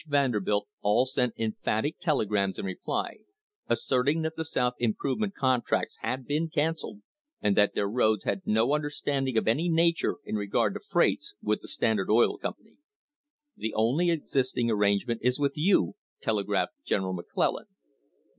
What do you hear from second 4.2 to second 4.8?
that the South